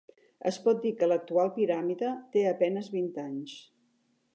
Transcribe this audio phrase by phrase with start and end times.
[0.51, 3.59] Es pot dir que l'actual piràmide té a penes vint anys.